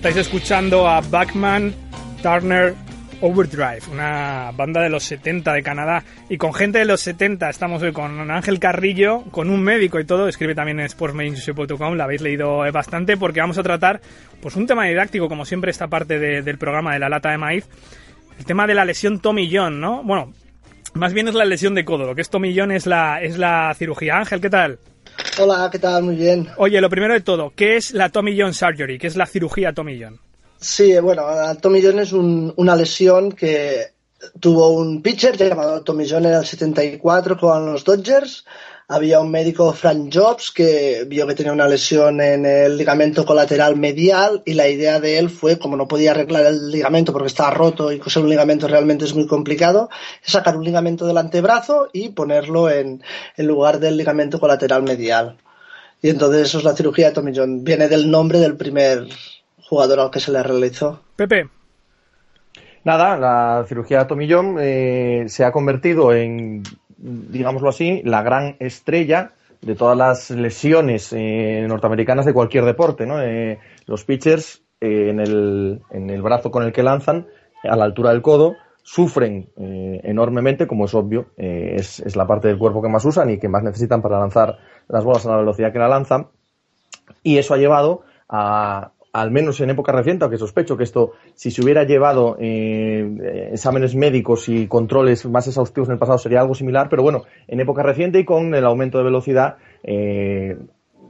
Estáis 0.00 0.16
escuchando 0.16 0.88
a 0.88 1.02
Backman 1.02 1.74
Turner 2.22 2.74
Overdrive, 3.20 3.80
una 3.92 4.50
banda 4.56 4.80
de 4.80 4.88
los 4.88 5.02
70 5.04 5.52
de 5.52 5.62
Canadá. 5.62 6.02
Y 6.30 6.38
con 6.38 6.54
gente 6.54 6.78
de 6.78 6.86
los 6.86 7.02
70 7.02 7.50
estamos 7.50 7.82
hoy 7.82 7.92
con 7.92 8.30
Ángel 8.30 8.58
Carrillo, 8.58 9.24
con 9.30 9.50
un 9.50 9.62
médico 9.62 10.00
y 10.00 10.06
todo. 10.06 10.26
Escribe 10.26 10.54
también 10.54 10.80
en 10.80 10.88
sportsmedicinshop.com, 10.88 11.96
la 11.96 12.04
habéis 12.04 12.22
leído 12.22 12.60
bastante, 12.72 13.18
porque 13.18 13.40
vamos 13.40 13.58
a 13.58 13.62
tratar 13.62 14.00
pues 14.40 14.56
un 14.56 14.66
tema 14.66 14.86
didáctico, 14.86 15.28
como 15.28 15.44
siempre, 15.44 15.70
esta 15.70 15.88
parte 15.88 16.18
de- 16.18 16.40
del 16.40 16.56
programa 16.56 16.94
de 16.94 16.98
la 16.98 17.10
lata 17.10 17.30
de 17.30 17.36
maíz. 17.36 17.68
El 18.38 18.46
tema 18.46 18.66
de 18.66 18.74
la 18.74 18.86
lesión 18.86 19.20
Tommy 19.20 19.50
John, 19.54 19.80
¿no? 19.82 20.02
Bueno, 20.02 20.32
más 20.94 21.12
bien 21.12 21.28
es 21.28 21.34
la 21.34 21.44
lesión 21.44 21.74
de 21.74 21.84
codo. 21.84 22.06
Lo 22.06 22.14
que 22.14 22.22
es 22.22 22.30
John 22.56 22.70
es 22.72 22.86
la, 22.86 23.22
es 23.22 23.38
la 23.38 23.74
cirugía. 23.76 24.16
Ángel, 24.18 24.40
¿qué 24.40 24.50
tal? 24.50 24.78
Hola, 25.38 25.68
¿qué 25.70 25.78
tal? 25.78 26.02
Muy 26.02 26.16
bien. 26.16 26.48
Oye, 26.56 26.80
lo 26.80 26.88
primero 26.90 27.14
de 27.14 27.20
todo, 27.20 27.52
¿qué 27.54 27.76
es 27.76 27.92
la 27.92 28.08
Tommy 28.10 28.38
John 28.38 28.54
Surgery? 28.54 28.98
¿Qué 28.98 29.06
es 29.06 29.16
la 29.16 29.26
cirugía 29.26 29.72
Tommy 29.72 30.00
John? 30.02 30.18
Sí, 30.58 30.98
bueno, 31.00 31.22
Tommy 31.60 31.82
John 31.82 31.98
es 32.00 32.12
un- 32.12 32.52
una 32.56 32.76
lesión 32.76 33.32
que 33.32 33.86
tuvo 34.38 34.70
un 34.70 35.02
pitcher 35.02 35.36
llamado 35.36 35.82
Tommy 35.82 36.08
John 36.08 36.26
en 36.26 36.34
el 36.34 36.44
74 36.44 37.38
con 37.38 37.72
los 37.72 37.84
Dodgers. 37.84 38.44
Había 38.88 39.20
un 39.20 39.30
médico, 39.30 39.72
Frank 39.72 40.10
Jobs, 40.12 40.50
que 40.50 41.04
vio 41.06 41.24
que 41.26 41.36
tenía 41.36 41.52
una 41.52 41.68
lesión 41.68 42.20
en 42.20 42.44
el 42.44 42.76
ligamento 42.76 43.24
colateral 43.24 43.76
medial 43.76 44.42
y 44.44 44.54
la 44.54 44.68
idea 44.68 44.98
de 44.98 45.16
él 45.18 45.30
fue, 45.30 45.60
como 45.60 45.76
no 45.76 45.86
podía 45.86 46.10
arreglar 46.10 46.46
el 46.46 46.72
ligamento 46.72 47.12
porque 47.12 47.28
estaba 47.28 47.52
roto 47.52 47.92
y 47.92 48.00
coser 48.00 48.24
un 48.24 48.30
ligamento 48.30 48.66
realmente 48.66 49.04
es 49.04 49.14
muy 49.14 49.28
complicado, 49.28 49.90
sacar 50.22 50.56
un 50.56 50.64
ligamento 50.64 51.06
del 51.06 51.18
antebrazo 51.18 51.88
y 51.92 52.08
ponerlo 52.08 52.68
en, 52.68 53.00
en 53.36 53.46
lugar 53.46 53.78
del 53.78 53.96
ligamento 53.96 54.40
colateral 54.40 54.82
medial. 54.82 55.36
Y 56.02 56.08
entonces 56.08 56.48
eso 56.48 56.58
es 56.58 56.64
la 56.64 56.74
cirugía 56.74 57.08
de 57.08 57.14
Tommy 57.14 57.32
John. 57.32 57.62
Viene 57.62 57.86
del 57.86 58.10
nombre 58.10 58.40
del 58.40 58.56
primer 58.56 59.06
jugador 59.68 60.00
al 60.00 60.10
que 60.10 60.18
se 60.18 60.32
le 60.32 60.42
realizó. 60.42 61.00
Pepe, 61.14 61.48
Nada, 62.84 63.16
la 63.16 63.64
cirugía 63.68 64.06
John 64.08 64.56
eh, 64.58 65.24
se 65.28 65.44
ha 65.44 65.52
convertido 65.52 66.12
en, 66.14 66.62
digámoslo 66.96 67.68
así, 67.68 68.02
la 68.04 68.22
gran 68.22 68.56
estrella 68.58 69.32
de 69.60 69.74
todas 69.74 69.96
las 69.96 70.30
lesiones 70.30 71.12
eh, 71.12 71.64
norteamericanas 71.68 72.24
de 72.24 72.32
cualquier 72.32 72.64
deporte. 72.64 73.06
¿no? 73.06 73.20
Eh, 73.22 73.58
los 73.86 74.04
pitchers 74.04 74.62
eh, 74.80 75.10
en, 75.10 75.20
el, 75.20 75.82
en 75.90 76.08
el 76.08 76.22
brazo 76.22 76.50
con 76.50 76.62
el 76.62 76.72
que 76.72 76.82
lanzan, 76.82 77.26
a 77.62 77.76
la 77.76 77.84
altura 77.84 78.10
del 78.10 78.22
codo, 78.22 78.56
sufren 78.82 79.50
eh, 79.58 80.00
enormemente, 80.04 80.66
como 80.66 80.86
es 80.86 80.94
obvio, 80.94 81.26
eh, 81.36 81.74
es, 81.76 82.00
es 82.00 82.16
la 82.16 82.26
parte 82.26 82.48
del 82.48 82.58
cuerpo 82.58 82.80
que 82.80 82.88
más 82.88 83.04
usan 83.04 83.30
y 83.30 83.38
que 83.38 83.48
más 83.48 83.62
necesitan 83.62 84.00
para 84.00 84.18
lanzar 84.18 84.58
las 84.88 85.04
bolas 85.04 85.26
a 85.26 85.30
la 85.30 85.36
velocidad 85.36 85.72
que 85.72 85.78
la 85.78 85.88
lanzan. 85.88 86.28
Y 87.22 87.36
eso 87.36 87.52
ha 87.52 87.58
llevado 87.58 88.02
a, 88.28 88.92
al 89.12 89.30
menos 89.30 89.60
en 89.60 89.70
época 89.70 89.92
reciente, 89.92 90.24
aunque 90.24 90.38
sospecho 90.38 90.76
que 90.76 90.84
esto, 90.84 91.12
si 91.34 91.50
se 91.50 91.62
hubiera 91.62 91.84
llevado 91.84 92.36
eh, 92.38 93.50
exámenes 93.52 93.94
médicos 93.94 94.48
y 94.48 94.66
controles 94.66 95.26
más 95.26 95.46
exhaustivos 95.48 95.88
en 95.88 95.94
el 95.94 95.98
pasado, 95.98 96.18
sería 96.18 96.40
algo 96.40 96.54
similar, 96.54 96.88
pero 96.88 97.02
bueno, 97.02 97.24
en 97.48 97.60
época 97.60 97.82
reciente 97.82 98.18
y 98.18 98.24
con 98.24 98.54
el 98.54 98.64
aumento 98.64 98.98
de 98.98 99.04
velocidad, 99.04 99.56
eh, 99.82 100.56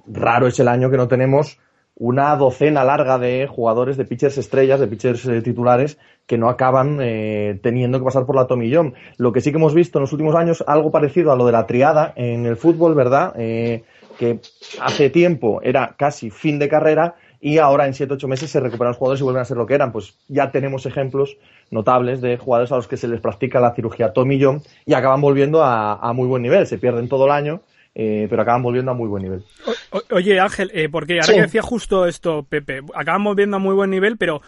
raro 0.07 0.47
es 0.47 0.59
el 0.61 0.69
año 0.69 0.91
que 0.91 0.97
no 0.97 1.09
tenemos 1.09 1.59
una 2.01 2.35
docena 2.35 2.83
larga 2.83 3.19
de 3.19 3.47
jugadores, 3.47 3.99
de 3.99 4.07
pitchers 4.07 4.39
estrellas, 4.39 4.81
de 4.81 4.87
pitchers 4.87 5.27
eh, 5.27 5.43
titulares, 5.43 5.99
que 6.27 6.39
no 6.39 6.49
acaban 6.49 6.99
eh, 7.03 7.61
teniendo 7.63 7.99
que 7.99 8.07
pasar 8.07 8.25
por 8.25 8.37
la 8.37 8.47
tomillón. 8.47 8.95
Lo 9.19 9.33
que 9.33 9.43
sí 9.43 9.51
que 9.51 9.59
hemos 9.59 9.75
visto 9.75 9.99
en 9.99 10.05
los 10.05 10.13
últimos 10.13 10.35
años, 10.35 10.65
algo 10.67 10.91
parecido 10.91 11.31
a 11.31 11.37
lo 11.37 11.45
de 11.45 11.53
la 11.53 11.67
triada 11.67 12.15
en 12.17 12.47
el 12.47 12.57
fútbol, 12.57 12.95
¿verdad? 12.95 13.35
Eh, 13.37 13.85
que 14.19 14.41
hace 14.81 15.11
tiempo 15.11 15.61
era 15.63 15.95
casi 15.99 16.31
fin 16.31 16.59
de 16.59 16.71
carrera 16.71 17.17
y 17.41 17.59
ahora 17.59 17.87
en 17.87 17.93
7-8 17.95 18.27
meses 18.29 18.51
se 18.51 18.61
recuperan 18.61 18.89
los 18.91 18.97
jugadores 18.99 19.21
y 19.21 19.25
vuelven 19.25 19.43
a 19.43 19.45
ser 19.47 19.57
lo 19.57 19.67
que 19.67 19.75
eran. 19.75 19.93
Pues 19.93 20.15
ya 20.29 20.51
tenemos 20.51 20.85
ejemplos 20.87 21.37
notables 21.71 22.21
de 22.21 22.37
jugadores 22.37 22.71
a 22.73 22.77
los 22.77 22.87
que 22.89 22.97
se 22.97 23.09
les 23.09 23.21
practica 23.21 23.61
la 23.61 23.75
cirugía 23.75 24.13
tomillón 24.13 24.63
y 24.87 24.95
acaban 24.95 25.21
volviendo 25.21 25.63
a, 25.63 25.95
a 25.95 26.13
muy 26.13 26.27
buen 26.29 26.43
nivel. 26.43 26.67
Se 26.67 26.79
pierden 26.79 27.09
todo 27.09 27.25
el 27.27 27.31
año, 27.33 27.63
eh, 27.95 28.27
pero 28.29 28.43
acaban 28.43 28.63
volviendo 28.63 28.91
a 28.91 28.95
muy 28.95 29.09
buen 29.09 29.23
nivel. 29.23 29.43
O- 29.91 30.03
oye 30.15 30.39
Ángel, 30.39 30.71
eh, 30.75 30.89
porque 30.91 31.15
ahora 31.15 31.27
Sí. 31.27 31.35
que 31.35 31.41
decía 31.43 31.63
justo 31.63 32.07
esto, 32.07 32.43
Pepe, 32.49 32.81
acabamos 32.95 33.35
viendo 33.37 33.57
a 33.57 33.61
muy 33.61 33.75
buen 33.75 33.91
nivel, 33.91 34.17
pero 34.19 34.43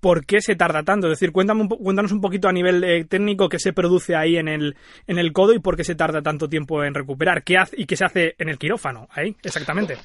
¿por 0.00 0.26
qué 0.26 0.40
se 0.40 0.54
tarda 0.54 0.82
tanto? 0.84 1.06
Es 1.08 1.18
decir, 1.18 1.32
cuéntame 1.32 1.62
un 1.62 1.68
cuéntanos 1.68 2.12
un 2.12 2.20
poquito 2.20 2.46
a 2.48 2.52
nivel 2.52 2.84
eh, 2.84 3.04
técnico 3.04 3.48
qué 3.48 3.58
se 3.58 3.72
produce 3.72 4.14
ahí 4.14 4.36
en 4.36 4.46
el, 4.48 4.76
en 5.06 5.18
el 5.18 5.32
codo 5.32 5.54
y 5.54 5.58
por 5.60 5.76
qué 5.76 5.82
se 5.82 5.94
tarda 5.96 6.22
tanto 6.22 6.48
tiempo 6.48 6.84
en 6.84 6.94
recuperar. 6.94 7.42
¿Qué 7.42 7.56
hace 7.58 7.74
y 7.80 7.86
qué 7.86 7.96
se 7.96 8.04
hace 8.04 8.34
en 8.38 8.48
el 8.48 8.58
quirófano? 8.58 9.08
Ahí, 9.10 9.34
exactamente. 9.42 9.96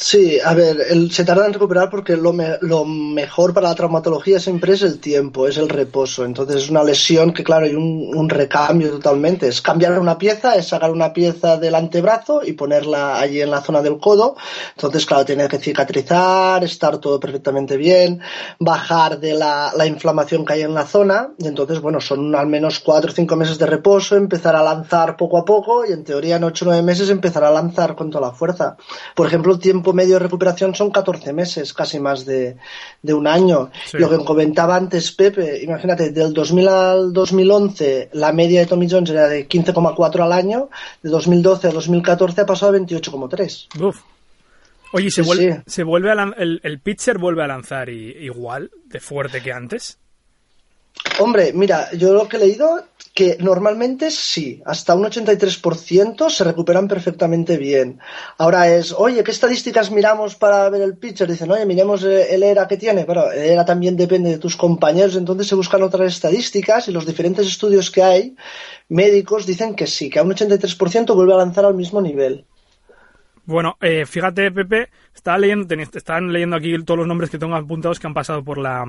Sí, 0.00 0.38
a 0.38 0.54
ver, 0.54 0.76
el- 0.90 1.10
se 1.10 1.24
tarda 1.24 1.44
en 1.44 1.52
recuperar 1.52 1.90
porque 1.90 2.16
lo, 2.16 2.32
me- 2.32 2.56
lo 2.60 2.84
mejor 2.84 3.52
para 3.52 3.68
la 3.68 3.74
traumatología 3.74 4.38
siempre 4.38 4.74
es 4.74 4.82
el 4.82 5.00
tiempo, 5.00 5.48
es 5.48 5.56
el 5.58 5.68
reposo. 5.68 6.24
Entonces 6.24 6.62
es 6.62 6.70
una 6.70 6.84
lesión 6.84 7.32
que, 7.32 7.42
claro, 7.42 7.66
hay 7.66 7.74
un, 7.74 8.28
recambio 8.28 8.90
totalmente. 8.92 9.48
Es 9.48 9.60
cambiar 9.60 9.98
una 9.98 10.16
pieza, 10.16 10.54
es 10.54 10.68
sacar 10.68 10.92
una 10.92 11.12
pieza 11.12 11.56
del 11.56 11.74
antebrazo 11.74 12.42
y 12.44 12.52
ponerla 12.52 13.18
allí 13.18 13.40
en 13.40 13.50
la 13.50 13.60
zona 13.60 13.82
del 13.82 13.98
codo. 13.98 14.36
Entonces, 14.76 15.04
claro, 15.04 15.24
tiene 15.24 15.48
que 15.48 15.58
cicatrizar, 15.58 16.62
estar 16.62 16.98
todo 16.98 17.18
perfectamente 17.18 17.76
bien, 17.76 18.20
bajar 18.60 19.18
de 19.18 19.34
la, 19.34 19.72
la 19.76 19.86
inflamación 19.86 20.44
que 20.44 20.52
hay 20.52 20.62
en 20.62 20.74
la 20.74 20.86
zona. 20.86 21.32
Y 21.38 21.48
entonces, 21.48 21.80
bueno, 21.80 22.00
son 22.00 22.36
al 22.36 22.46
menos 22.46 22.78
cuatro 22.78 23.10
o 23.10 23.14
cinco 23.14 23.34
meses 23.34 23.58
de 23.58 23.66
reposo, 23.66 24.14
empezar 24.14 24.54
a 24.54 24.62
lanzar 24.62 25.16
poco 25.16 25.38
a 25.38 25.44
poco 25.44 25.84
y 25.84 25.92
en 25.92 26.04
teoría 26.04 26.36
en 26.36 26.44
ocho 26.44 26.64
o 26.64 26.68
nueve 26.68 26.82
meses 26.84 27.10
empezar 27.10 27.42
a 27.42 27.50
lanzar 27.50 27.96
con 27.96 28.10
toda 28.10 28.28
la 28.28 28.32
fuerza. 28.32 28.76
Por 29.16 29.26
ejemplo, 29.26 29.52
el 29.54 29.58
tiempo 29.58 29.87
medio 29.92 30.14
de 30.14 30.18
recuperación 30.20 30.74
son 30.74 30.90
14 30.90 31.32
meses, 31.32 31.72
casi 31.72 31.98
más 32.00 32.24
de, 32.24 32.56
de 33.02 33.14
un 33.14 33.26
año. 33.26 33.70
Sí. 33.86 33.98
Lo 33.98 34.08
que 34.10 34.24
comentaba 34.24 34.76
antes 34.76 35.12
Pepe, 35.12 35.62
imagínate, 35.62 36.10
del 36.10 36.32
2000 36.32 36.68
al 36.68 37.12
2011 37.12 38.10
la 38.12 38.32
media 38.32 38.60
de 38.60 38.66
Tommy 38.66 38.88
Jones 38.90 39.10
era 39.10 39.28
de 39.28 39.48
15,4 39.48 40.20
al 40.24 40.32
año, 40.32 40.68
de 41.02 41.10
2012 41.10 41.68
a 41.68 41.70
2014 41.72 42.40
ha 42.40 42.46
pasado 42.46 42.74
a 42.74 42.78
28,3. 42.78 43.82
Uf. 43.82 44.00
Oye, 44.92 45.06
¿y 45.06 45.10
¿se, 45.10 45.22
Sí, 45.22 45.26
vuelve, 45.26 45.52
sí. 45.56 45.60
se 45.66 45.82
vuelve 45.84 46.10
a 46.10 46.14
lan- 46.14 46.34
el, 46.38 46.60
el 46.62 46.80
pitcher 46.80 47.18
vuelve 47.18 47.44
a 47.44 47.46
lanzar 47.46 47.90
i- 47.90 48.16
igual 48.20 48.70
de 48.86 49.00
fuerte 49.00 49.42
que 49.42 49.52
antes? 49.52 49.98
Hombre, 51.20 51.52
mira, 51.52 51.90
yo 51.92 52.12
lo 52.12 52.28
que 52.28 52.36
he 52.36 52.40
leído 52.40 52.84
que 53.18 53.36
normalmente 53.40 54.12
sí, 54.12 54.62
hasta 54.64 54.94
un 54.94 55.02
83% 55.02 56.30
se 56.30 56.44
recuperan 56.44 56.86
perfectamente 56.86 57.56
bien. 57.56 57.98
Ahora 58.36 58.72
es, 58.72 58.92
oye, 58.92 59.24
¿qué 59.24 59.32
estadísticas 59.32 59.90
miramos 59.90 60.36
para 60.36 60.70
ver 60.70 60.82
el 60.82 60.96
pitcher? 60.96 61.28
Dicen, 61.28 61.50
oye, 61.50 61.66
miremos 61.66 62.04
el 62.04 62.42
ERA 62.44 62.68
que 62.68 62.76
tiene. 62.76 63.04
Bueno, 63.04 63.28
el 63.32 63.50
ERA 63.50 63.64
también 63.64 63.96
depende 63.96 64.30
de 64.30 64.38
tus 64.38 64.56
compañeros, 64.56 65.16
entonces 65.16 65.48
se 65.48 65.56
buscan 65.56 65.82
otras 65.82 66.12
estadísticas 66.12 66.86
y 66.86 66.92
los 66.92 67.06
diferentes 67.06 67.48
estudios 67.48 67.90
que 67.90 68.04
hay 68.04 68.36
médicos 68.88 69.46
dicen 69.46 69.74
que 69.74 69.88
sí, 69.88 70.08
que 70.08 70.20
a 70.20 70.22
un 70.22 70.30
83% 70.30 71.12
vuelve 71.16 71.34
a 71.34 71.38
lanzar 71.38 71.64
al 71.64 71.74
mismo 71.74 72.00
nivel. 72.00 72.44
Bueno, 73.44 73.76
eh, 73.80 74.06
fíjate, 74.06 74.52
Pepe, 74.52 74.90
estaba 75.12 75.38
leyendo, 75.38 75.74
estaban 75.74 76.32
leyendo 76.32 76.54
aquí 76.54 76.72
todos 76.84 76.98
los 76.98 77.08
nombres 77.08 77.30
que 77.30 77.38
tengo 77.38 77.56
apuntados 77.56 77.98
que 77.98 78.06
han 78.06 78.14
pasado 78.14 78.44
por 78.44 78.58
la 78.58 78.84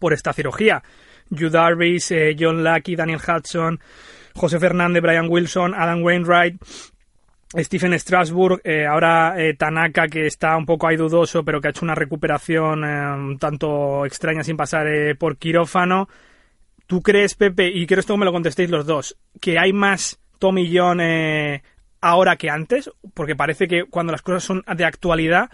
por 0.00 0.12
esta 0.12 0.32
cirugía. 0.34 0.82
Yu 1.30 1.50
Darvish, 1.50 2.12
eh, 2.12 2.36
John 2.38 2.62
Lucky, 2.62 2.96
Daniel 2.96 3.20
Hudson, 3.20 3.78
José 4.34 4.58
Fernández, 4.58 5.02
Brian 5.02 5.28
Wilson, 5.28 5.74
Adam 5.74 6.02
Wainwright, 6.02 6.56
Stephen 7.56 7.98
Strasburg, 7.98 8.60
eh, 8.62 8.86
ahora 8.86 9.34
eh, 9.38 9.54
Tanaka, 9.54 10.06
que 10.06 10.26
está 10.26 10.56
un 10.56 10.66
poco 10.66 10.86
ahí 10.86 10.96
dudoso, 10.96 11.42
pero 11.44 11.60
que 11.60 11.68
ha 11.68 11.70
hecho 11.70 11.84
una 11.84 11.94
recuperación 11.94 12.84
eh, 12.84 13.12
un 13.14 13.38
tanto 13.38 14.04
extraña 14.04 14.44
sin 14.44 14.56
pasar 14.56 14.86
eh, 14.86 15.14
por 15.14 15.38
quirófano. 15.38 16.08
¿Tú 16.86 17.02
crees, 17.02 17.34
Pepe, 17.34 17.68
y 17.68 17.86
quiero 17.86 18.00
esto 18.00 18.16
me 18.16 18.24
lo 18.24 18.32
contestéis 18.32 18.70
los 18.70 18.86
dos, 18.86 19.16
que 19.40 19.58
hay 19.58 19.72
más 19.72 20.18
Tommy 20.38 20.70
John 20.74 21.00
ahora 22.00 22.36
que 22.36 22.48
antes? 22.48 22.90
Porque 23.12 23.36
parece 23.36 23.68
que 23.68 23.84
cuando 23.84 24.12
las 24.12 24.22
cosas 24.22 24.44
son 24.44 24.64
de 24.74 24.84
actualidad 24.86 25.50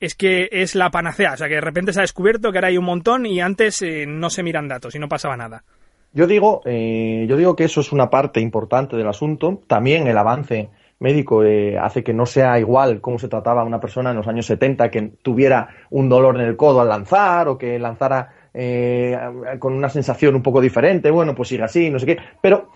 es 0.00 0.14
que 0.14 0.48
es 0.52 0.74
la 0.74 0.90
panacea. 0.90 1.32
O 1.34 1.36
sea, 1.36 1.48
que 1.48 1.54
de 1.54 1.60
repente 1.60 1.92
se 1.92 2.00
ha 2.00 2.02
descubierto 2.02 2.52
que 2.52 2.58
ahora 2.58 2.68
hay 2.68 2.78
un 2.78 2.84
montón 2.84 3.26
y 3.26 3.40
antes 3.40 3.82
eh, 3.82 4.06
no 4.06 4.30
se 4.30 4.42
miran 4.42 4.68
datos 4.68 4.94
y 4.94 4.98
no 4.98 5.08
pasaba 5.08 5.36
nada. 5.36 5.64
Yo 6.12 6.26
digo, 6.26 6.62
eh, 6.64 7.26
yo 7.28 7.36
digo 7.36 7.54
que 7.54 7.64
eso 7.64 7.80
es 7.80 7.92
una 7.92 8.08
parte 8.08 8.40
importante 8.40 8.96
del 8.96 9.08
asunto. 9.08 9.60
También 9.66 10.06
el 10.06 10.16
avance 10.16 10.70
médico 11.00 11.44
eh, 11.44 11.78
hace 11.78 12.02
que 12.02 12.14
no 12.14 12.26
sea 12.26 12.58
igual 12.58 13.00
cómo 13.00 13.18
se 13.18 13.28
trataba 13.28 13.62
una 13.62 13.78
persona 13.78 14.10
en 14.10 14.16
los 14.16 14.26
años 14.26 14.46
70 14.46 14.90
que 14.90 15.12
tuviera 15.22 15.68
un 15.90 16.08
dolor 16.08 16.36
en 16.40 16.46
el 16.46 16.56
codo 16.56 16.80
al 16.80 16.88
lanzar 16.88 17.46
o 17.48 17.58
que 17.58 17.78
lanzara 17.78 18.32
eh, 18.54 19.16
con 19.58 19.74
una 19.74 19.90
sensación 19.90 20.34
un 20.34 20.42
poco 20.42 20.60
diferente. 20.60 21.10
Bueno, 21.10 21.34
pues 21.34 21.50
sigue 21.50 21.62
así, 21.62 21.90
no 21.90 21.98
sé 21.98 22.06
qué. 22.06 22.18
Pero 22.40 22.70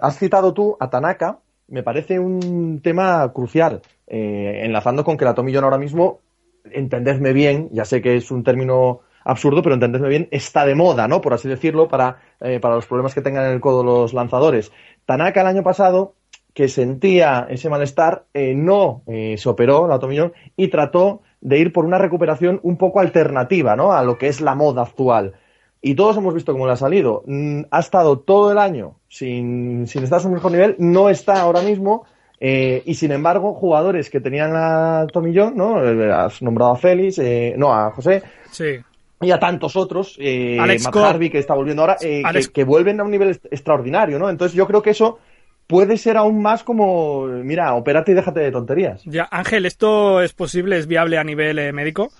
has 0.00 0.18
citado 0.18 0.54
tú 0.54 0.76
a 0.80 0.88
Tanaka, 0.88 1.40
me 1.68 1.82
parece 1.82 2.18
un 2.18 2.80
tema 2.82 3.30
crucial, 3.34 3.82
enlazando 4.06 5.04
con 5.04 5.18
que 5.18 5.26
la 5.26 5.34
John 5.34 5.64
ahora 5.64 5.76
mismo, 5.76 6.20
entendedme 6.70 7.32
bien, 7.32 7.68
ya 7.72 7.84
sé 7.84 8.02
que 8.02 8.16
es 8.16 8.30
un 8.30 8.44
término 8.44 9.00
absurdo, 9.24 9.62
pero 9.62 9.74
entendedme 9.74 10.08
bien, 10.08 10.28
está 10.30 10.64
de 10.64 10.74
moda, 10.74 11.08
¿no? 11.08 11.20
Por 11.20 11.34
así 11.34 11.48
decirlo, 11.48 11.88
para, 11.88 12.18
eh, 12.40 12.60
para 12.60 12.74
los 12.74 12.86
problemas 12.86 13.14
que 13.14 13.22
tengan 13.22 13.46
en 13.46 13.52
el 13.52 13.60
codo 13.60 13.82
los 13.82 14.14
lanzadores. 14.14 14.72
Tanaka 15.06 15.40
el 15.42 15.46
año 15.46 15.62
pasado, 15.62 16.14
que 16.54 16.68
sentía 16.68 17.46
ese 17.48 17.70
malestar, 17.70 18.24
eh, 18.34 18.54
no 18.54 19.02
eh, 19.06 19.36
se 19.38 19.48
operó 19.48 19.86
la 19.88 19.98
John 19.98 20.32
y 20.56 20.68
trató 20.68 21.22
de 21.40 21.58
ir 21.58 21.72
por 21.72 21.84
una 21.84 21.98
recuperación 21.98 22.60
un 22.62 22.76
poco 22.76 23.00
alternativa, 23.00 23.74
¿no? 23.74 23.92
A 23.92 24.02
lo 24.04 24.18
que 24.18 24.28
es 24.28 24.40
la 24.40 24.54
moda 24.54 24.82
actual. 24.82 25.34
Y 25.80 25.96
todos 25.96 26.16
hemos 26.16 26.34
visto 26.34 26.52
cómo 26.52 26.66
le 26.66 26.74
ha 26.74 26.76
salido. 26.76 27.24
Mm, 27.26 27.62
ha 27.70 27.80
estado 27.80 28.20
todo 28.20 28.52
el 28.52 28.58
año 28.58 28.96
sin, 29.08 29.86
sin 29.88 30.04
estar 30.04 30.20
a 30.20 30.22
su 30.22 30.30
mejor 30.30 30.52
nivel, 30.52 30.76
no 30.78 31.08
está 31.08 31.40
ahora 31.40 31.62
mismo. 31.62 32.04
Eh, 32.44 32.82
y 32.86 32.94
sin 32.94 33.12
embargo, 33.12 33.54
jugadores 33.54 34.10
que 34.10 34.20
tenían 34.20 34.50
a 34.56 35.06
Tomillón, 35.12 35.56
¿no? 35.56 35.80
Eh, 35.84 36.10
has 36.12 36.42
nombrado 36.42 36.72
a 36.72 36.76
Félix, 36.76 37.20
eh, 37.20 37.54
no, 37.56 37.72
a 37.72 37.92
José. 37.92 38.20
Sí. 38.50 38.78
Y 39.20 39.30
a 39.30 39.38
tantos 39.38 39.76
otros, 39.76 40.16
eh, 40.18 40.58
Alex 40.58 40.82
Matt 40.82 40.92
Cobb. 40.92 41.04
Harvey, 41.04 41.30
que 41.30 41.38
está 41.38 41.54
volviendo 41.54 41.82
ahora, 41.82 41.98
eh, 42.02 42.22
Alex- 42.24 42.48
que, 42.48 42.52
que 42.52 42.64
vuelven 42.64 42.98
a 42.98 43.04
un 43.04 43.12
nivel 43.12 43.30
extraordinario, 43.48 44.18
¿no? 44.18 44.28
Entonces 44.28 44.56
yo 44.56 44.66
creo 44.66 44.82
que 44.82 44.90
eso 44.90 45.20
puede 45.68 45.96
ser 45.96 46.16
aún 46.16 46.42
más 46.42 46.64
como, 46.64 47.26
mira, 47.26 47.74
opérate 47.74 48.10
y 48.10 48.14
déjate 48.14 48.40
de 48.40 48.50
tonterías. 48.50 49.04
Ya, 49.04 49.28
Ángel, 49.30 49.64
¿esto 49.64 50.20
es 50.20 50.32
posible, 50.32 50.76
es 50.78 50.88
viable 50.88 51.18
a 51.18 51.24
nivel 51.24 51.60
eh, 51.60 51.72
médico? 51.72 52.10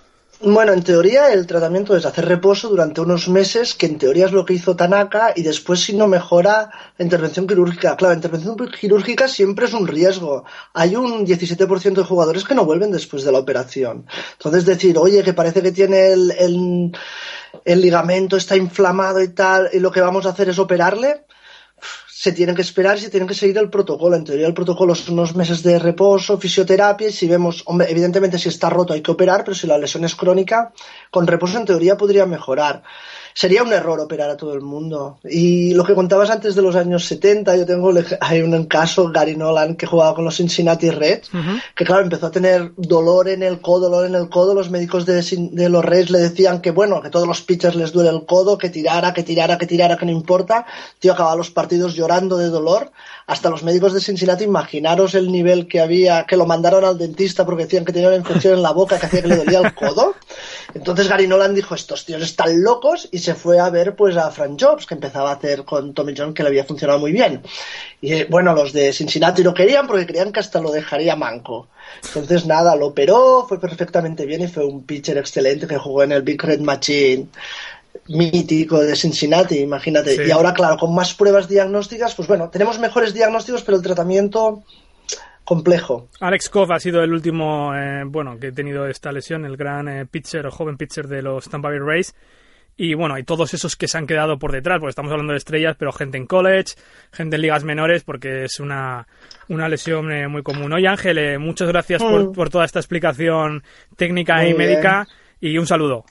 Bueno, 0.45 0.73
en 0.73 0.83
teoría 0.83 1.31
el 1.31 1.47
tratamiento 1.47 1.95
es 1.95 2.05
hacer 2.05 2.25
reposo 2.25 2.67
durante 2.67 2.99
unos 2.99 3.29
meses, 3.29 3.75
que 3.75 3.85
en 3.85 3.97
teoría 3.97 4.25
es 4.25 4.33
lo 4.33 4.45
que 4.45 4.53
hizo 4.53 4.75
Tanaka, 4.75 5.31
y 5.33 5.41
después 5.41 5.79
si 5.79 5.95
no 5.95 6.05
mejora 6.05 6.69
la 6.97 7.05
intervención 7.05 7.47
quirúrgica. 7.47 7.95
Claro, 7.95 8.11
la 8.11 8.17
intervención 8.17 8.57
quirúrgica 8.57 9.29
siempre 9.29 9.67
es 9.67 9.73
un 9.73 9.87
riesgo. 9.87 10.43
Hay 10.73 10.97
un 10.97 11.25
17% 11.25 11.93
de 11.93 12.03
jugadores 12.03 12.43
que 12.43 12.55
no 12.55 12.65
vuelven 12.65 12.91
después 12.91 13.23
de 13.23 13.31
la 13.31 13.39
operación. 13.39 14.05
Entonces 14.33 14.65
decir, 14.65 14.97
oye, 14.97 15.23
que 15.23 15.31
parece 15.31 15.61
que 15.61 15.71
tiene 15.71 16.11
el, 16.11 16.31
el, 16.31 16.91
el 17.63 17.81
ligamento 17.81 18.35
está 18.35 18.57
inflamado 18.57 19.21
y 19.21 19.29
tal, 19.29 19.69
y 19.71 19.79
lo 19.79 19.93
que 19.93 20.01
vamos 20.01 20.25
a 20.25 20.31
hacer 20.31 20.49
es 20.49 20.59
operarle, 20.59 21.23
se 22.23 22.31
tienen 22.31 22.55
que 22.55 22.61
esperar 22.61 22.95
y 22.95 23.01
se 23.01 23.09
tienen 23.09 23.27
que 23.27 23.33
seguir 23.33 23.57
el 23.57 23.69
protocolo. 23.69 24.15
En 24.15 24.23
teoría, 24.23 24.47
el 24.47 24.53
protocolo 24.53 24.95
son 24.95 25.15
unos 25.15 25.35
meses 25.35 25.61
de 25.61 25.77
reposo, 25.77 26.37
fisioterapia, 26.37 27.11
si 27.11 27.27
vemos, 27.27 27.63
hombre, 27.65 27.91
evidentemente 27.91 28.39
si 28.39 28.47
está 28.47 28.69
roto 28.69 28.93
hay 28.93 29.01
que 29.01 29.11
operar, 29.11 29.43
pero 29.43 29.53
si 29.53 29.67
la 29.67 29.77
lesión 29.77 30.05
es 30.05 30.15
crónica, 30.15 30.71
con 31.11 31.27
reposo 31.27 31.57
en 31.57 31.65
teoría 31.65 31.97
podría 31.97 32.25
mejorar. 32.25 32.81
Sería 33.33 33.63
un 33.63 33.73
error 33.73 33.99
operar 33.99 34.29
a 34.29 34.37
todo 34.37 34.53
el 34.53 34.61
mundo. 34.61 35.19
Y 35.23 35.73
lo 35.73 35.83
que 35.83 35.95
contabas 35.95 36.29
antes 36.29 36.55
de 36.55 36.61
los 36.61 36.75
años 36.75 37.05
70, 37.05 37.55
yo 37.57 37.65
tengo, 37.65 37.91
hay 38.21 38.41
un 38.41 38.65
caso, 38.65 39.11
Gary 39.11 39.35
Nolan, 39.35 39.75
que 39.75 39.85
jugaba 39.85 40.15
con 40.15 40.25
los 40.25 40.37
Cincinnati 40.37 40.89
Reds, 40.89 41.29
que 41.75 41.85
claro, 41.85 42.03
empezó 42.03 42.27
a 42.27 42.31
tener 42.31 42.71
dolor 42.77 43.29
en 43.29 43.43
el 43.43 43.59
codo, 43.61 43.89
dolor 43.89 44.05
en 44.05 44.15
el 44.15 44.29
codo, 44.29 44.53
los 44.53 44.69
médicos 44.69 45.05
de, 45.05 45.21
de 45.51 45.69
los 45.69 45.83
Reds 45.83 46.09
le 46.09 46.19
decían 46.19 46.61
que 46.61 46.71
bueno, 46.71 47.01
que 47.01 47.09
todos 47.09 47.27
los 47.27 47.41
pitchers 47.41 47.75
les 47.75 47.91
duele 47.91 48.09
el 48.09 48.25
codo, 48.25 48.57
que 48.57 48.69
tirara, 48.69 49.13
que 49.13 49.23
tirara, 49.23 49.57
que 49.57 49.67
tirara, 49.67 49.97
que 49.97 50.05
no 50.05 50.11
importa. 50.11 50.65
Tío, 50.99 51.13
acababa 51.13 51.35
los 51.35 51.51
partidos 51.51 51.95
llorando 51.95 52.37
de 52.37 52.47
dolor. 52.47 52.91
Hasta 53.25 53.49
los 53.49 53.63
médicos 53.63 53.93
de 53.93 54.01
Cincinnati, 54.01 54.43
imaginaros 54.43 55.15
el 55.15 55.31
nivel 55.31 55.67
que 55.67 55.79
había, 55.79 56.25
que 56.25 56.35
lo 56.35 56.45
mandaron 56.45 56.83
al 56.83 56.97
dentista 56.97 57.45
porque 57.45 57.63
decían 57.63 57.85
que 57.85 57.93
tenía 57.93 58.09
una 58.09 58.17
infección 58.17 58.55
en 58.55 58.61
la 58.61 58.71
boca 58.71 58.99
que 58.99 59.05
hacía 59.05 59.21
que 59.21 59.29
le 59.29 59.37
dolía 59.37 59.59
el 59.59 59.73
codo. 59.73 60.15
Entonces 60.73 61.07
Gary 61.07 61.27
Nolan 61.27 61.55
dijo, 61.55 61.73
estos 61.73 62.05
tíos 62.05 62.21
están 62.21 62.61
locos 62.61 63.07
y 63.11 63.19
se 63.19 63.33
fue 63.33 63.59
a 63.59 63.69
ver 63.69 63.95
pues 63.95 64.17
a 64.17 64.29
Frank 64.31 64.61
Jobs, 64.61 64.85
que 64.85 64.95
empezaba 64.95 65.31
a 65.31 65.35
hacer 65.35 65.63
con 65.63 65.93
Tommy 65.93 66.13
John, 66.17 66.33
que 66.33 66.43
le 66.43 66.49
había 66.49 66.65
funcionado 66.65 66.99
muy 66.99 67.11
bien. 67.11 67.41
Y 68.01 68.13
eh, 68.13 68.27
bueno, 68.29 68.53
los 68.53 68.73
de 68.73 68.91
Cincinnati 68.91 69.41
lo 69.41 69.53
querían 69.53 69.87
porque 69.87 70.05
creían 70.05 70.31
que 70.33 70.41
hasta 70.41 70.59
lo 70.59 70.71
dejaría 70.71 71.15
manco. 71.15 71.69
Entonces 72.03 72.45
nada, 72.45 72.75
lo 72.75 72.87
operó, 72.87 73.45
fue 73.47 73.59
perfectamente 73.59 74.25
bien 74.25 74.41
y 74.41 74.47
fue 74.47 74.65
un 74.65 74.83
pitcher 74.83 75.17
excelente 75.17 75.67
que 75.67 75.77
jugó 75.77 76.03
en 76.03 76.11
el 76.11 76.23
Big 76.23 76.41
Red 76.41 76.59
Machine 76.59 77.27
mítico 78.07 78.79
de 78.81 78.95
Cincinnati, 78.95 79.59
imagínate. 79.59 80.15
Sí. 80.15 80.23
Y 80.27 80.31
ahora, 80.31 80.53
claro, 80.53 80.77
con 80.77 80.93
más 80.93 81.13
pruebas 81.13 81.47
diagnósticas, 81.47 82.15
pues 82.15 82.27
bueno, 82.27 82.49
tenemos 82.49 82.79
mejores 82.79 83.13
diagnósticos, 83.13 83.63
pero 83.63 83.77
el 83.77 83.83
tratamiento 83.83 84.63
complejo. 85.43 86.07
Alex 86.21 86.49
Koff 86.49 86.71
ha 86.71 86.79
sido 86.79 87.01
el 87.03 87.11
último, 87.13 87.73
eh, 87.75 88.03
bueno, 88.05 88.37
que 88.39 88.47
ha 88.47 88.51
tenido 88.51 88.87
esta 88.87 89.11
lesión, 89.11 89.45
el 89.45 89.57
gran 89.57 89.87
eh, 89.87 90.05
pitcher, 90.05 90.45
o 90.47 90.51
joven 90.51 90.77
pitcher 90.77 91.07
de 91.07 91.21
los 91.21 91.49
Tampa 91.49 91.69
Bay 91.69 91.79
Rays. 91.79 92.15
Y 92.75 92.95
bueno, 92.95 93.19
y 93.19 93.23
todos 93.23 93.53
esos 93.53 93.75
que 93.75 93.87
se 93.87 93.99
han 93.99 94.07
quedado 94.07 94.39
por 94.39 94.51
detrás, 94.51 94.79
porque 94.79 94.89
estamos 94.89 95.11
hablando 95.11 95.33
de 95.33 95.37
estrellas, 95.37 95.75
pero 95.77 95.91
gente 95.91 96.17
en 96.17 96.25
college, 96.25 96.73
gente 97.11 97.35
en 97.35 97.41
ligas 97.43 97.63
menores, 97.63 98.03
porque 98.03 98.45
es 98.45 98.59
una, 98.59 99.05
una 99.47 99.69
lesión 99.69 100.11
eh, 100.11 100.27
muy 100.27 100.41
común. 100.41 100.73
Oye 100.73 100.87
Ángel, 100.87 101.19
eh, 101.19 101.37
muchas 101.37 101.67
gracias 101.67 102.01
por, 102.01 102.29
Mm. 102.29 102.31
por 102.31 102.49
toda 102.49 102.65
esta 102.65 102.79
explicación 102.79 103.63
técnica 103.95 104.37
Muy 104.37 104.43
y 104.43 104.45
bien. 104.53 104.57
médica 104.57 105.07
y 105.39 105.57
un 105.59 105.67
saludo. 105.67 106.05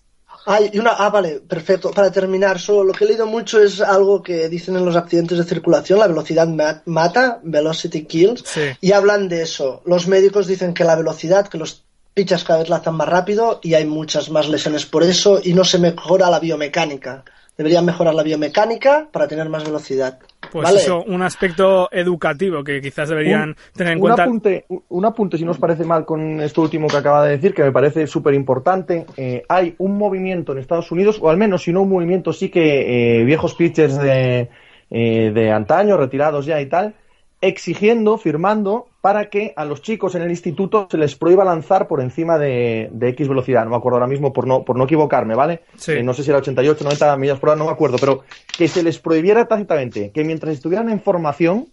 Ay, 0.46 0.70
y 0.72 0.78
una, 0.78 0.90
ah, 0.90 1.08
vale, 1.10 1.40
perfecto. 1.40 1.90
Para 1.92 2.10
terminar, 2.10 2.58
solo 2.58 2.84
lo 2.84 2.92
que 2.92 3.04
he 3.04 3.08
leído 3.08 3.26
mucho 3.26 3.62
es 3.62 3.80
algo 3.80 4.22
que 4.22 4.48
dicen 4.48 4.76
en 4.76 4.84
los 4.84 4.96
accidentes 4.96 5.38
de 5.38 5.44
circulación, 5.44 5.98
la 6.00 6.08
velocidad 6.08 6.48
ma- 6.48 6.82
mata, 6.86 7.38
velocity 7.44 8.04
kills, 8.04 8.42
Sí. 8.46 8.60
y 8.80 8.92
hablan 8.92 9.28
de 9.28 9.42
eso. 9.42 9.82
Los 9.84 10.08
médicos 10.08 10.46
dicen 10.46 10.74
que 10.74 10.84
la 10.84 10.96
velocidad, 10.96 11.46
que 11.48 11.58
los 11.58 11.84
pichas 12.14 12.44
cada 12.44 12.58
vez 12.58 12.68
lanzan 12.68 12.94
más 12.96 13.08
rápido 13.08 13.60
y 13.62 13.74
hay 13.74 13.84
muchas 13.86 14.30
más 14.30 14.48
lesiones 14.48 14.84
por 14.84 15.02
eso 15.02 15.40
y 15.42 15.54
no 15.54 15.64
se 15.64 15.78
mejora 15.78 16.28
la 16.28 16.40
biomecánica. 16.40 17.24
Deberían 17.56 17.84
mejorar 17.84 18.14
la 18.14 18.22
biomecánica 18.22 19.08
para 19.12 19.28
tener 19.28 19.48
más 19.48 19.64
velocidad. 19.64 20.18
Pues 20.52 20.64
¿Vale? 20.64 20.76
eso, 20.80 21.02
un 21.06 21.22
aspecto 21.22 21.88
educativo 21.90 22.62
que 22.62 22.82
quizás 22.82 23.08
deberían 23.08 23.48
Un- 23.50 23.56
tener 23.74 23.94
en 23.94 23.98
un 23.98 24.02
cuenta. 24.02 24.24
Apunte, 24.24 24.66
un- 24.68 24.82
un 24.90 25.04
apunte, 25.06 25.38
si 25.38 25.44
no 25.46 25.52
os 25.52 25.58
parece 25.58 25.84
mal, 25.84 26.04
con 26.04 26.40
esto 26.42 26.60
último 26.60 26.88
que 26.88 26.98
acaba 26.98 27.24
de 27.24 27.30
decir, 27.38 27.54
que 27.54 27.62
me 27.62 27.72
parece 27.72 28.06
súper 28.06 28.34
importante. 28.34 29.06
Eh, 29.16 29.42
hay 29.48 29.74
un 29.78 29.96
movimiento 29.96 30.52
en 30.52 30.58
Estados 30.58 30.92
Unidos, 30.92 31.18
o 31.22 31.30
al 31.30 31.38
menos, 31.38 31.62
si 31.62 31.72
no 31.72 31.80
un 31.82 31.88
movimiento, 31.88 32.34
sí 32.34 32.50
que 32.50 33.20
eh, 33.20 33.24
viejos 33.24 33.54
pitchers 33.54 33.96
de, 33.98 34.50
eh, 34.90 35.30
de 35.32 35.50
antaño, 35.50 35.96
retirados 35.96 36.44
ya 36.44 36.60
y 36.60 36.66
tal, 36.66 36.94
exigiendo, 37.40 38.18
firmando, 38.18 38.86
para 39.02 39.28
que 39.28 39.52
a 39.56 39.64
los 39.64 39.82
chicos 39.82 40.14
en 40.14 40.22
el 40.22 40.30
instituto 40.30 40.86
se 40.88 40.96
les 40.96 41.16
prohíba 41.16 41.44
lanzar 41.44 41.88
por 41.88 42.00
encima 42.00 42.38
de, 42.38 42.88
de 42.92 43.08
X 43.08 43.28
velocidad. 43.28 43.64
No 43.64 43.70
me 43.70 43.76
acuerdo 43.76 43.96
ahora 43.96 44.06
mismo 44.06 44.32
por 44.32 44.46
no, 44.46 44.64
por 44.64 44.78
no 44.78 44.84
equivocarme, 44.84 45.34
¿vale? 45.34 45.62
Sí. 45.76 45.92
Eh, 45.92 46.02
no 46.04 46.14
sé 46.14 46.22
si 46.22 46.30
era 46.30 46.38
88, 46.38 46.84
90 46.84 47.16
millas 47.16 47.40
por 47.40 47.50
hora, 47.50 47.58
no 47.58 47.66
me 47.66 47.72
acuerdo, 47.72 47.98
pero 47.98 48.22
que 48.56 48.68
se 48.68 48.84
les 48.84 49.00
prohibiera 49.00 49.46
tácitamente 49.46 50.12
que 50.12 50.22
mientras 50.22 50.54
estuvieran 50.54 50.88
en 50.88 51.00
formación 51.00 51.66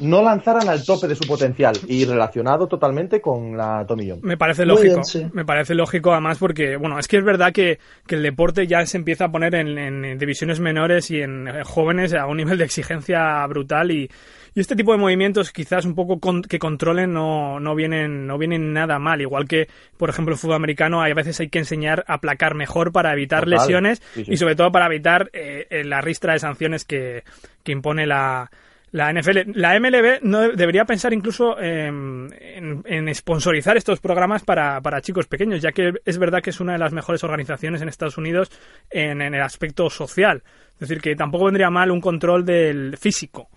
no 0.00 0.22
lanzaran 0.22 0.68
al 0.68 0.84
tope 0.84 1.06
de 1.06 1.14
su 1.14 1.26
potencial 1.26 1.76
y 1.86 2.04
relacionado 2.04 2.66
totalmente 2.66 3.20
con 3.20 3.56
la 3.56 3.84
Tomillón. 3.86 4.20
Me 4.22 4.36
parece 4.36 4.66
lógico. 4.66 4.94
bien, 4.94 5.04
sí. 5.04 5.26
Me 5.32 5.44
parece 5.44 5.74
lógico 5.74 6.12
además 6.12 6.38
porque, 6.38 6.76
bueno, 6.76 6.98
es 6.98 7.06
que 7.08 7.18
es 7.18 7.24
verdad 7.24 7.52
que, 7.52 7.78
que 8.06 8.16
el 8.16 8.22
deporte 8.22 8.66
ya 8.66 8.84
se 8.86 8.96
empieza 8.96 9.26
a 9.26 9.32
poner 9.32 9.54
en, 9.54 9.78
en 9.78 10.18
divisiones 10.18 10.60
menores 10.60 11.10
y 11.10 11.20
en 11.22 11.46
eh, 11.48 11.62
jóvenes 11.64 12.12
a 12.14 12.26
un 12.26 12.38
nivel 12.38 12.58
de 12.58 12.64
exigencia 12.64 13.46
brutal 13.46 13.90
y, 13.92 14.10
y 14.54 14.60
este 14.60 14.74
tipo 14.76 14.92
de 14.92 14.98
movimientos 14.98 15.52
quizás 15.52 15.84
un 15.84 15.94
poco 15.94 16.18
con- 16.18 16.42
que 16.42 16.58
controlen 16.58 17.12
no, 17.12 17.60
no 17.60 17.74
vienen 17.76 18.26
no 18.26 18.36
vienen 18.36 18.72
nada 18.72 18.98
mal. 18.98 19.20
Igual 19.20 19.46
que, 19.46 19.68
por 19.96 20.10
ejemplo, 20.10 20.34
el 20.34 20.38
fútbol 20.40 20.56
americano, 20.56 21.02
hay 21.02 21.12
a 21.12 21.14
veces 21.14 21.38
hay 21.40 21.48
que 21.48 21.60
enseñar 21.60 22.04
a 22.08 22.18
placar 22.18 22.54
mejor 22.54 22.90
para 22.90 23.12
evitar 23.12 23.44
Total. 23.44 23.58
lesiones 23.60 24.02
Sí, 24.14 24.24
sí. 24.24 24.32
y 24.32 24.36
sobre 24.36 24.56
todo 24.56 24.72
para 24.72 24.86
evitar 24.86 25.30
eh, 25.32 25.66
eh, 25.70 25.84
la 25.84 26.00
ristra 26.00 26.32
de 26.32 26.40
sanciones 26.40 26.84
que, 26.84 27.22
que 27.62 27.72
impone 27.72 28.06
la, 28.06 28.50
la 28.94 29.10
NFL, 29.12 29.50
la 29.54 29.74
MLB 29.80 30.20
no 30.22 30.40
de- 30.40 30.52
debería 30.54 30.84
pensar 30.84 31.12
incluso 31.12 31.58
eh, 31.60 31.88
en, 31.88 32.82
en 32.86 33.12
sponsorizar 33.14 33.76
estos 33.76 33.98
programas 33.98 34.44
para, 34.44 34.80
para 34.80 35.00
chicos 35.00 35.26
pequeños, 35.26 35.60
ya 35.60 35.72
que 35.72 35.94
es 36.04 36.16
verdad 36.18 36.40
que 36.40 36.50
es 36.50 36.60
una 36.60 36.74
de 36.74 36.78
las 36.78 36.92
mejores 36.92 37.24
organizaciones 37.24 37.82
en 37.82 37.88
Estados 37.88 38.18
Unidos 38.18 38.52
en, 38.90 39.20
en 39.20 39.34
el 39.34 39.42
aspecto 39.42 39.90
social. 39.90 40.44
Es 40.74 40.78
decir, 40.80 41.00
que 41.00 41.16
tampoco 41.16 41.46
vendría 41.46 41.70
mal 41.70 41.90
un 41.90 42.00
control 42.00 42.44
del 42.44 42.96
físico, 42.96 43.48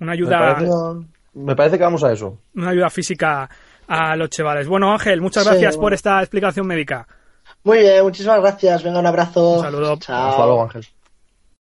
una 0.00 0.12
ayuda, 0.12 0.38
Me 0.38 0.44
parece- 0.54 0.66
No. 0.66 1.04
Me 1.34 1.54
parece 1.54 1.76
que 1.76 1.84
vamos 1.84 2.02
a 2.02 2.12
eso. 2.14 2.38
una 2.54 2.70
ayuda 2.70 2.88
física 2.88 3.50
a 3.88 4.16
los 4.16 4.30
chavales. 4.30 4.66
Bueno, 4.66 4.90
Ángel, 4.92 5.20
muchas 5.20 5.42
Sí, 5.44 5.50
gracias 5.50 5.76
por 5.76 5.92
esta 5.92 6.20
explicación 6.20 6.66
médica. 6.66 7.06
Muy 7.64 7.80
bien, 7.80 8.02
muchísimas 8.02 8.40
gracias. 8.40 8.82
Venga, 8.82 9.00
un 9.00 9.06
abrazo. 9.06 9.56
Un 9.58 9.60
saludo. 9.62 9.96
Chao. 9.98 10.30
Hasta 10.30 10.46
luego, 10.46 10.62
Ángel. 10.62 10.86